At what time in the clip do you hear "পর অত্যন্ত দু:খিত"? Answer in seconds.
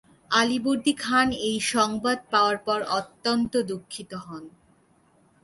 2.67-4.11